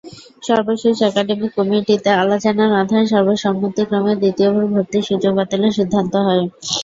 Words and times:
সর্বশেষ 0.43 0.95
একাডেমিক 1.03 1.51
কমিটিতে 1.57 2.09
আলোচনার 2.23 2.73
মাধ্যমে 2.75 3.05
সর্বসম্মতিক্রমে 3.13 4.13
দ্বিতীয়বার 4.21 4.65
ভর্তির 4.73 5.07
সুযোগ 5.09 5.31
বাতিলের 5.37 5.75
সিদ্ধান্ত 5.77 6.13
হয়। 6.27 6.43